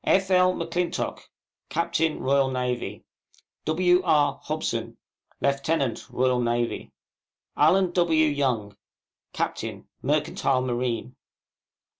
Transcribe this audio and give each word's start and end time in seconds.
F. 0.03 0.31
L. 0.31 0.55
M'CLINTOCK, 0.55 1.29
Captain 1.69 2.27
R.N. 2.27 3.03
W. 3.65 4.01
R. 4.03 4.39
HOBSON, 4.41 4.97
Lieutenant 5.41 6.07
R.N. 6.11 6.91
ALLEN 7.55 7.91
W. 7.91 8.25
YOUNG, 8.25 8.75
Captain, 9.31 9.87
Mercantile 10.01 10.61
Marine. 10.63 11.15